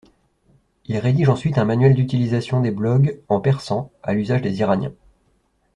Il 0.85 0.97
rédige 0.97 1.29
ensuite 1.29 1.59
un 1.59 1.63
manuel 1.65 1.93
d'utilisation 1.93 2.59
des 2.59 2.71
blog 2.71 3.19
en 3.29 3.39
persan, 3.39 3.91
à 4.01 4.13
l'usage 4.15 4.41
des 4.41 4.57
Iraniens. 4.59 4.93